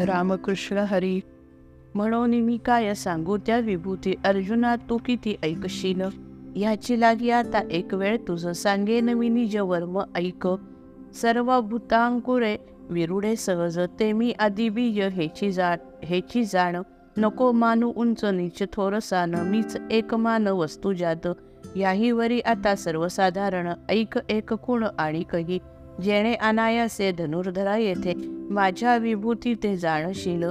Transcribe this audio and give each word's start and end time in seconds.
रामकृष्ण 0.00 0.78
हरी. 0.78 1.20
म्हणून 1.94 2.34
मी 2.34 2.56
काय 2.56 2.94
सांगू 2.94 3.36
त्या 3.36 3.58
विभूती 3.58 4.14
अर्जुना 4.24 4.76
तू 4.76 4.96
किती 4.96 5.36
ऐकशील? 5.42 6.00
ह्याची 6.56 7.00
लागी 7.00 7.30
आता 7.30 7.60
एक 7.70 7.94
वेळ 7.94 8.16
तुझं 8.28 8.52
सांगेन 8.52 9.08
मी 9.08 9.28
निज 9.28 9.56
वर्म 9.56 10.00
ऐक. 10.14 10.48
सर्व 11.14 11.60
भूतांकुरे 11.60 12.56
विरुडे 12.90 13.36
सहज 13.36 13.80
ते 14.00 14.12
मी 14.12 14.32
आदिबीज 14.38 15.00
हेची 15.00 15.52
जा 15.52 15.76
हेची 16.04 16.44
जाण. 16.44 16.76
नको 17.16 17.52
मानू 17.52 17.92
उंच 17.96 18.24
नीच 18.24 18.62
थोरसान 18.72 19.34
मीच 19.34 19.76
एक 19.90 20.14
मान 20.14 20.46
वस्तू 20.46 20.92
जात. 20.92 21.28
याहीवरी 21.76 22.40
आता 22.40 22.74
सर्वसाधारण 22.74 23.68
ऐक 23.88 24.18
एक 24.28 24.52
कुण 24.54 24.84
आणि 24.98 25.22
कही. 25.22 25.58
जेणे 26.02 26.34
अनायासे 26.34 27.12
धनुर्धरा 27.12 27.76
येथे 27.76 28.39
माझ्या 28.50 28.96
विभूती 28.96 29.54
ते 29.54 29.76
जाणशील. 29.76 30.44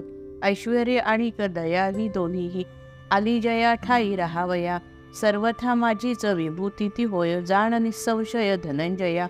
ऐश्वर 0.44 0.98
आणि 0.98 1.30
क 1.30 1.42
दयावी 1.42 2.08
दोन्हीही. 2.08 2.64
आली 3.12 3.40
जया 3.40 3.74
ठाई 3.74 4.16
राहावया. 4.16 4.80
सर्वथा 5.22 5.76
माझीच 5.76 6.26
विभूती 6.26 6.90
ती 6.90 7.04
होय. 7.04 7.42
जाण 7.42 7.74
निसंशय 7.74 8.58
धनंजया. 8.64 9.28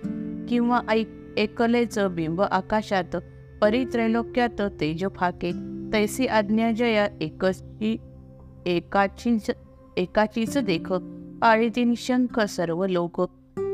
किंवा 0.48 0.80
ऐक 0.88 1.08
एकलेच 1.36 1.98
बिंब 1.98 2.42
आकाशात. 2.42 3.16
परित्रैलोक्यात 3.62 4.62
तेज 4.62 5.06
फाके. 5.16 5.52
तैसी 5.92 6.26
आज्ञा 6.26 6.72
जया 6.72 7.08
ही 7.20 7.96
एकाचीच 8.66 9.50
एकाचीच 9.96 10.58
देख. 10.58 10.92
पाळीती 11.42 11.96
शंख 11.96 12.40
सर्व 12.40 12.86
लोक. 12.86 13.20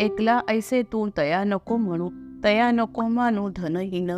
एकला 0.01 0.41
ऐसे 0.49 0.83
तू 0.83 1.09
तया 1.17 1.45
नको 1.45 1.77
म्हणू. 1.77 2.09
तया 2.45 2.71
नको 2.71 3.03
मानू 3.03 3.51
धनहीन. 3.57 4.11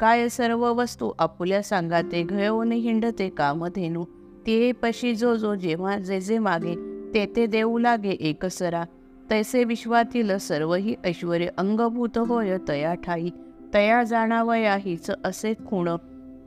काय 0.00 0.28
सर्व 0.28 0.64
वस्तू 0.72 1.10
आपुल्या 1.18 1.62
सांगाते 1.62 2.22
घयवून 2.22 2.72
हिंडते 2.72 3.28
कामधेनू. 3.28 4.04
ते 4.46 4.72
पशी 4.72 5.14
जो 5.14 5.36
जो 5.36 5.54
जेव्हा 5.54 5.98
जे 5.98 6.20
जे 6.20 6.38
मागे 6.38 6.74
ते 7.14 7.26
ते 7.36 7.46
देऊ 7.46 7.78
लागे 7.78 8.10
एकसरा 8.10 8.84
तैसे 9.30 9.64
विश्वातील 9.64 10.36
सर्वही 10.38 10.94
ऐश्वर 11.04 11.40
अंगभूत 11.58 12.18
होय 12.18 12.56
तया 12.68 12.94
ठाई. 12.94 13.30
तया 13.74 14.02
जाणावया 14.02 14.76
हीच 14.76 15.10
असे 15.24 15.54
खूण. 15.66 15.88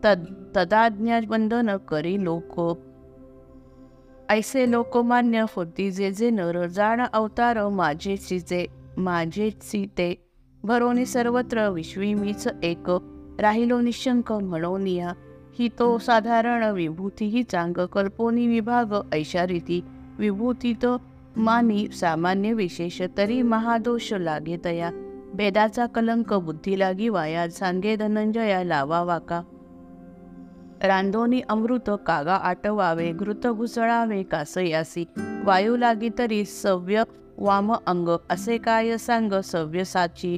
तद 0.04 0.26
तदाज्ञा 0.56 1.20
बंधन 1.28 1.78
करी 1.78 2.23
लोक. 2.23 2.78
ऐसे 4.30 4.72
लोकमान्य 4.72 5.45
होती 5.56 5.92
जे 5.92 6.12
जे 6.12 6.30
नर 6.30 6.68
जाण 6.68 7.02
अवतार 7.14 7.68
माझे 7.70 8.18
चिजे 8.18 8.66
माझे 8.98 9.50
सीते 9.62 10.14
भरोनी 10.64 11.06
सर्वत्र 11.06 11.70
विश्वी 11.70 12.14
मीच 12.14 12.48
एक. 12.64 12.90
राहिलो 13.40 13.80
निशंक 13.82 14.32
म्हणोनिया. 14.32 15.14
ही 15.59 15.68
तो 15.80 15.98
साधारण 15.98 16.64
विभूती 16.72 17.26
ही 17.26 17.44
चांग 17.44 17.86
कल्पोनी 17.86 18.48
विभाग 18.48 18.94
ऐशारीती. 19.14 19.82
विभूतीत 20.20 20.86
मानी 21.38 21.88
सामान्य 21.88 22.54
विशेष 22.54 23.02
तरी 23.17 23.42
महादोष 23.42 24.14
लागे 24.14 24.58
तया 24.66 24.90
भेदाचा 25.34 25.86
कलंक 25.86 26.34
बुद्धी 26.34 26.80
लागी 26.80 27.10
वाया 27.10 27.50
सांगे 27.50 27.95
धनंजया 27.95 28.64
लावा 28.64 29.02
वाका 29.04 29.42
रांधोनी 30.84 31.42
अमृत 31.50 31.90
कागा 32.08 32.36
आटवावे 32.36 33.12
घृत 33.12 33.48
घुसळावे 33.48 34.23
कासयासी. 34.23 35.06
वायू 35.44 35.76
लागी 35.78 36.10
तरी 36.17 36.45
सव्य 36.45 37.04
वाम 37.38 37.73
अंग 37.88 38.10
असे 38.30 38.58
काय 38.58 38.98
सांग 38.98 39.34
सव्य 39.44 39.84
साची? 39.84 40.38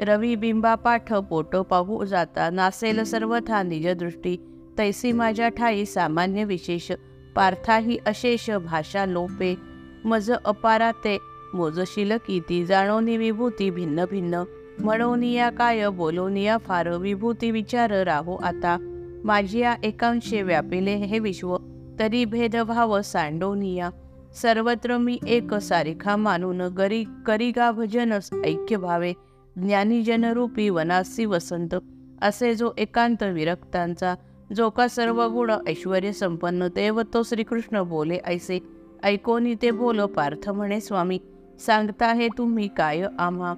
रवी 0.00 0.36
बिंबा 0.36 0.74
पाठ 0.74 1.12
पोटो 1.12 1.62
पाहू 1.62 2.04
जाता. 2.04 2.50
नासेल 2.50 3.04
सर्वथा 3.04 3.62
निजदृष्टी 3.62 4.36
तैसी 4.78 5.12
माझ्या 5.12 5.48
ठाई 5.48 5.84
सामान्य 5.84 6.44
विशेष. 6.44 6.92
पार्थाही 7.36 7.98
अशेष 8.06 8.50
भाषा 8.50 9.04
लोपे. 9.04 9.56
मज 10.04 10.30
अपारा 10.44 10.92
ते. 10.92 11.18
मोजशील 11.54 12.12
किती 12.16 12.66
जाणोनी 12.66 13.16
विभूती 13.16 13.70
भिन्न 13.70 14.04
भिन्न. 14.10 14.44
म्हणोनिया 14.80 15.50
काय 15.50 15.88
बोलोनिया 15.88 16.58
फार. 16.58 16.96
विभूती 16.96 17.50
विचार 17.50 17.90
राहो 17.90 18.36
आता. 18.36 18.78
माझिया 19.24 19.76
एकांशे 19.84 20.42
व्यापिले 20.42 20.94
हे 20.94 21.18
विश्व. 21.18 21.56
तरी 21.98 22.24
भेदभाव 22.24 23.02
सांडोनिया 23.02 23.90
सर्वत्र 24.34 24.98
मी 24.98 25.18
एक 25.26 25.54
सारिखा 25.54 26.16
मानून 26.16 26.60
गरी 26.60 27.04
करिगा 27.26 27.70
भजन 27.70 28.12
ऐक्य 28.44 28.76
भावे. 28.76 29.12
ज्ञानीजनरूपी 29.56 30.68
वनासी 30.68 31.24
वसंत 31.24 31.74
असे 32.22 32.54
जो 32.54 32.70
एकांत 32.78 33.22
विरक्तांचा 33.22 34.14
जो 34.56 34.70
का 34.70 34.88
सर्व 34.88 35.22
गुण 35.28 35.50
ऐश्वर 35.68 36.10
संपन्न 36.10 36.68
देव 36.74 37.00
तो 37.14 37.22
श्रीकृष्ण 37.22 37.82
बोले 37.82 38.18
ऐसे 38.24 38.58
ऐकोनी 39.02 39.54
ते 39.62 39.70
बोल 39.70 40.04
पार्थ 40.06 40.48
म्हणे 40.48 40.80
स्वामी 40.80 41.18
सांगता 41.66 42.12
हे 42.12 42.28
तुम्ही 42.28 42.68
काय 42.68 43.02
आम्हा? 43.18 43.54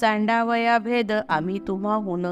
सांडावया 0.00 0.78
भेद 0.78 1.12
आम्ही 1.12 1.58
तुम्हाहून 1.68 2.26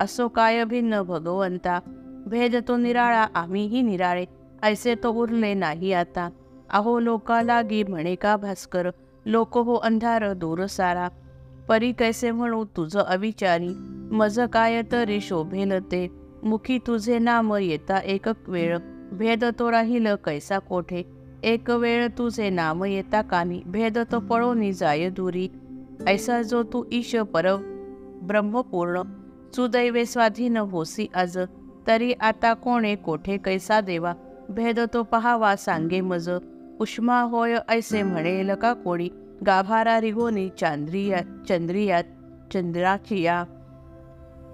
असो 0.00 0.28
काय 0.28 0.64
भिन्न 0.64 1.02
भगवंता? 1.02 1.78
भेद 2.26 2.56
तो 2.68 2.76
निराळा 2.76 3.26
आम्हीही 3.34 3.82
निराळे 3.82 4.24
ऐसे 4.62 4.94
तो 4.94 5.12
उरले 5.12 5.54
नाही 5.54 5.92
आता. 5.92 6.28
अहो 6.70 6.98
लोका 7.00 7.42
लागी 7.42 7.82
म्हणे 7.84 8.14
का 8.14 8.36
भास्कर 8.36 8.90
लोक 9.26 9.58
हो 9.58 9.74
अंधार 9.74 10.32
दूर 10.32 10.66
सारा. 10.66 11.08
परी 11.70 11.92
कैसे 11.92 12.30
म्हणू 12.30 12.64
तुझं 12.64 13.00
अविचारी? 13.00 13.68
मज 14.12 14.40
काय 14.52 14.82
तरी 14.92 15.20
शोभेल 15.20 15.78
ते. 15.78 16.08
मुखी 16.44 16.78
तुझे 16.78 17.18
नाम 17.18 17.54
येता 17.54 17.98
एक 17.98 18.28
वेळ. 18.48 18.78
भेद 19.12 19.44
तो 19.44 19.70
राहील 19.70 20.06
कैसा 20.14 20.58
कोठे? 20.58 21.02
एक 21.44 21.70
वेळ 21.70 22.08
तुझे 22.18 22.50
नाम 22.50 22.84
येता 22.84 23.22
कानी 23.22 23.62
भेद 23.66 23.98
तो 23.98 24.20
पळोनी 24.20 24.72
जाय 24.72 25.10
दुरी. 25.10 25.48
ऐसा 26.06 26.42
जो 26.42 26.62
तू 26.62 26.84
ईश 26.92 27.16
पर 27.16 27.46
ब्रह्मपूर्ण. 28.22 29.02
सुदैवे 29.56 30.04
स्वाधीन 30.04 30.56
होसी 30.56 31.06
आज. 31.14 31.38
तरी 31.86 32.12
आता 32.12 32.54
कोणे 32.54 32.96
कोठे 32.96 33.36
कैसा 33.36 33.80
देवा? 33.80 34.14
भेद 34.50 34.80
तो 34.80 35.02
पहावा 35.02 35.56
सांगे 35.56 36.00
मज. 36.00 36.30
उष्मा 36.80 37.20
होय 37.20 37.56
ऐसे 37.68 38.02
म्हणेल 38.02 38.54
का 38.54 38.72
कोणी? 38.72 39.08
गाभारा 39.46 40.00
रिगोनी 40.00 40.48
चांद्रिया 40.60 41.18
चंद्रियात 41.48 42.04
चंद्राखिया. 42.54 43.44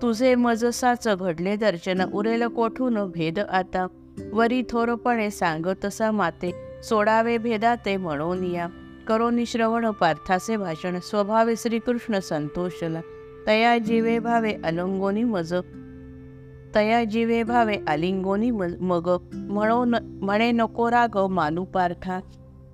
तुझे 0.02 0.34
मजसाच 0.34 1.08
घडले 1.08 1.56
दर्शन 1.56 2.12
उरेल 2.14 2.47
कोठून? 2.47 3.10
भेद 3.10 3.38
आता. 3.38 3.86
वरी 4.32 4.62
थोरपणे 4.70 5.30
सांग 5.30 5.66
तसा 5.84 6.10
माते 6.10 6.52
सोडावे 6.82 7.38
भेदाते 7.38 7.97
म्हणोनिया 7.97 8.69
करोनी 9.08 9.47
श्रवण 9.47 9.91
पार्थाचे 9.91 10.56
भाषण 10.56 10.98
स्वभावे 10.98 11.54
श्रीकृष्ण 11.56 12.18
संतोषला. 12.18 13.00
तया 13.47 13.78
जीवे 13.78 14.18
भावे 14.18 14.54
अलंगोनी 14.64 15.24
मज. 15.24 15.54
तया 16.74 17.04
जीवे 17.04 17.42
भावे 17.42 17.76
आलिंगोनी 17.88 18.50
मग. 18.80 19.16
म्हणून 19.34 19.94
म्हणे 20.22 20.53
नको 20.53 20.91
राग 20.91 21.26
मानू 21.30 21.64
पार्था. 21.64 22.20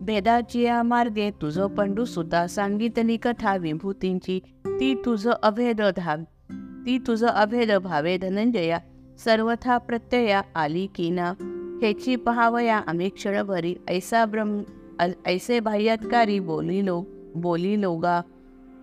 भेदाचिया 0.03 0.83
मार्गे 0.83 1.31
तुझं 1.31 1.67
पंडू 1.67 2.05
सुद्धा 2.05 2.47
सांगितली 2.47 3.17
कथा 3.17 3.57
विभूतींची 3.57 4.41
ती 4.67 4.95
तुझ 4.95 5.29
अभेद 5.43 5.81
धाव. 5.97 6.17
ती 6.87 6.99
तुझ 6.99 7.25
अभेद 7.25 7.73
भावे 7.73 8.17
धनंजया. 8.17 8.79
सर्वथा 9.25 9.79
प्रत्यया 9.79 10.43
आली 10.55 10.87
की 10.87 11.11
ना. 11.11 11.33
हेची 11.83 12.17
पहावया 12.17 12.79
आम्ही 12.79 13.09
क्षणभरी. 13.09 13.75
ऐसा 13.89 14.25
ब्रह्म 14.27 14.61
ऐसे 15.27 15.61
बाह्यातकारी 15.61 16.41
बोली 16.41 16.87
लो 16.87 17.05
बोली 17.37 17.81
लोगा 17.81 18.21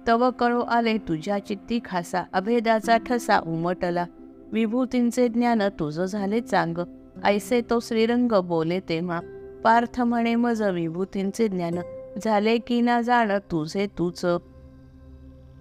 तव 0.08 0.32
कळो 0.32 0.62
आले 0.62 0.98
तुझ्या 0.98 1.40
चित्ती 1.40 1.80
खासा 1.86 2.24
अभेदाचा 2.34 2.98
ठसा 2.98 3.40
उमटला. 3.40 4.06
विभूतींचे 4.54 5.28
ज्ञान 5.28 5.62
तुझं 5.80 6.06
झाले 6.06 6.42
चांग. 6.42 6.78
ऐसे 7.24 7.62
तो 7.70 7.80
श्रीरंग 7.80 8.32
बोले 8.42 8.80
तेव्हा. 8.80 9.20
पार्थ 9.64 10.00
म्हणे 10.02 10.36
मज 10.36 10.62
विभूतींचे 10.64 11.48
ज्ञान. 11.48 11.80
झाले 12.24 12.58
की 12.58 12.82
ना 12.82 13.02
जाण 13.02 13.32
तुझे 13.52 13.86
तूच 13.98 14.26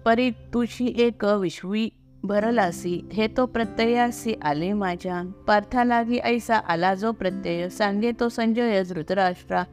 परी 0.05 0.29
तुझी 0.53 0.93
एक 0.97 1.25
विश्वी 1.41 1.89
भरलासी 2.23 2.99
हे 3.13 3.27
तो 3.27 3.45
प्रत्ययासी 3.45 4.33
आले 4.41 4.71
माझ्या. 4.73 5.21
पार्थालागी 5.47 6.17
ऐसा 6.17 6.57
आला 6.57 6.93
जो 6.95 7.11
प्रत्यय 7.11 7.69
सांगे 7.69 8.11
तो 8.19 8.29
संजय 8.29 8.83
धृतराष्ट्रा. 8.83 9.63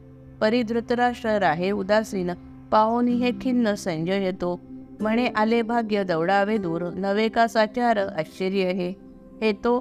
परी 0.41 0.63
धृतराष्ट्र 0.63 1.37
राहे 1.39 1.71
उदासीन 1.71 2.31
पाहुनी 2.71 3.13
हे 3.13 3.31
खिन्न 3.41 3.73
संजय 3.75 4.31
तो 4.31 4.59
म्हणे 5.01 5.27
आले 5.35 5.61
भाग्य 5.61 6.03
दौडावे 6.03 6.57
दूर 6.57 6.81
नवे 6.95 7.27
का 7.29 7.47
साचार 7.47 7.97
आश्चर्य 7.97 8.71
हे? 8.71 8.93
हे 9.41 9.51
तो 9.63 9.79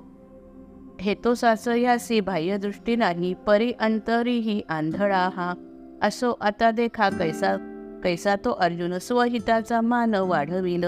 हेतोसाच 1.00 1.68
यासी 1.68 2.20
बाह्यदृष्टी 2.20 2.96
नाही 2.96 3.34
परी 3.34 3.72
अंतरीही 3.80 4.62
आंधळा 4.68 5.28
हा. 5.36 5.54
असो 6.02 6.34
आता 6.40 6.70
देखा 6.70 7.10
कैसा 7.10 7.56
कैसा 8.04 8.34
तो 8.34 8.50
अर्जुन 8.50 8.98
स्वहिताचा 8.98 9.80
मान 9.80 10.14
वाढविल. 10.14 10.84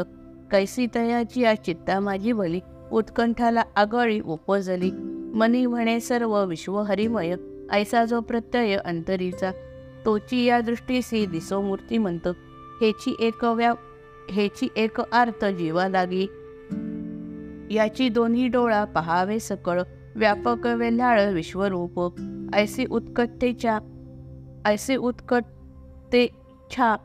कैसी 0.50 0.86
तयाची 0.94 1.40
या 1.40 1.54
चित्ता 1.54 2.00
माझी 2.00 2.32
भली 2.32 2.60
उत्कंठाला 2.92 3.62
आगळी 3.76 4.20
उपजली. 4.20 4.90
मनी 5.34 5.66
म्हणे 5.66 6.00
सर्व 6.00 6.44
विश्व 6.44 6.78
हरिमय 6.78 7.34
ऐसा 7.70 8.04
जो 8.04 8.20
प्रत्यय 8.20 8.76
अंतरीचा. 8.76 9.50
तोची 10.06 10.44
या 10.44 10.60
दृष्टीसी 10.60 11.26
दिसो 11.26 11.60
मूर्तिमंत 11.60 12.28
हेची 12.80 13.16
एक 13.20 13.44
व्या 13.44 13.72
हेची 14.30 14.68
एक 14.76 15.00
अर्थ 15.00 15.44
जीवा 15.44 15.88
लागी. 15.88 16.26
याची 17.70 18.08
दोन्ही 18.08 18.48
डोळा 18.48 18.84
पहावे 18.84 19.38
सकळ 19.38 19.82
व्यापक 20.18 20.66
वेल्हाळ 20.66 21.32
विश्वरूप 21.32 22.20
ऐसे 22.54 22.84
उत्कटतेच्या 22.90 23.78
ऐसे 24.66 24.96
उत्कटतेच्या 24.96 26.96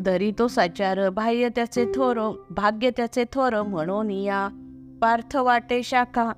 धरी 0.00 0.32
तो 0.38 0.48
साचार 0.48 1.10
बाह्य 1.10 1.48
त्याचे 1.48 1.92
थोर 1.94 2.36
भाग्य 2.50 2.90
त्याचे 2.90 3.24
थोर 3.32 3.62
म्हणून 3.62 4.10
या 4.10 4.48
पार्थ 5.02 5.36
वाटे 5.36 5.82
शाखा 5.82 6.32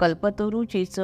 कल्पतरुचीच 0.00 1.00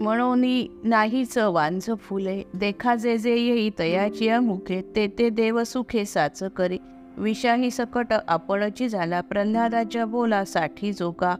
म्हणून 0.00 0.44
नाहीच 0.84 1.38
वांझ 1.38 1.90
फुले 1.98 2.42
देखा 2.54 2.94
जे 2.94 3.18
जे 3.18 3.36
येई 3.36 3.70
तयाची 3.78 4.38
मुखे 4.38 4.92
ते 4.96 5.14
ते 5.18 5.28
देव 5.28 5.64
सुखे 5.64 6.04
साच 6.04 6.42
करी 6.56 6.78
विषाही 7.16 7.70
सकट 7.70 8.06
आपणची 8.28 8.88
झाला 8.88 9.20
प्रल्हादाच्या 9.20 10.04
बोला 10.04 10.44
साठी 10.44 10.92
जोका 10.92 11.36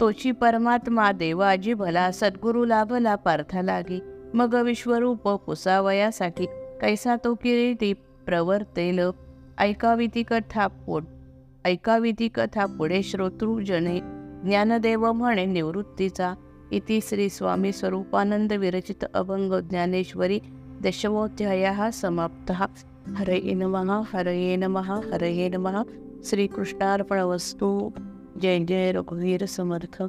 तोची 0.00 0.32
परमात्मा 0.32 1.12
देवाजी 1.12 1.74
भला 1.74 2.10
सद्गुरु 2.10 2.64
लाभला 2.64 3.14
पार्था 3.14 3.62
लागे. 3.62 4.00
मग 4.34 4.54
विश्वरूप 4.54 5.28
पुसावयासाठी 5.28 6.46
कैसा 6.80 7.16
तो 7.16 7.34
किरीटी 7.34 7.92
प्रवर्तेल. 8.26 9.10
ऐकावी 9.58 10.06
ती 10.06 10.22
कथा 10.22 10.66
पोट 10.66 11.04
ऐकावी 11.66 12.12
ती 12.12 12.28
कथा 12.28 12.66
पुढे 12.66 13.02
श्रोतृजने 13.02 14.00
ज्ञानदेव 14.44 15.12
म्हणे 15.12 15.46
निवृत्तीचा. 15.46 16.34
इति 16.72 17.00
श्री 17.00 17.28
स्वामी 17.28 17.72
स्वरूपानंद 17.72 18.52
विरचित 18.52 19.04
अभंग 19.04 19.52
ज्ञानेश्वरी. 19.52 20.40
दशमोध्याय 20.82 21.90
समाप्त. 21.92 22.52
हरये 23.16 23.54
नमः 23.54 24.02
हरये 24.12 24.56
नमः 24.56 25.12
हरये 25.12 25.48
नमः. 25.48 25.82
श्रीकृष्णार्पणवस्तू 26.24 27.92
जय 28.40 28.58
जय 28.64 28.92
रघुवीर 28.92 29.46
समर्थ 29.46 30.02